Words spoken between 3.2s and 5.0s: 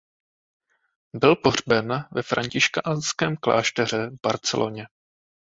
klášteře v Barceloně.